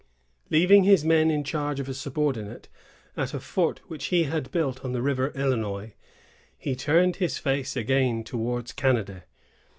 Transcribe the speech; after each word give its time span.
Leaving 0.49 0.83
his 0.83 1.05
men 1.05 1.29
in 1.29 1.43
charge 1.43 1.79
of 1.79 1.87
a 1.87 1.93
subordinate 1.93 2.67
at 3.15 3.35
a 3.35 3.39
fort 3.39 3.81
which 3.87 4.05
he 4.05 4.23
had 4.23 4.49
built 4.49 4.83
on 4.83 4.93
the 4.93 5.01
river 5.03 5.27
Illinois, 5.35 5.93
he 6.57 6.75
turned 6.75 7.17
his 7.17 7.37
face 7.37 7.75
again 7.75 8.23
towards 8.23 8.73
Canada. 8.73 9.25